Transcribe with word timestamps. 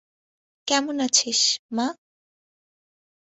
কেমন 0.67 0.95
আছিস, 1.07 1.39
মা? 1.75 1.87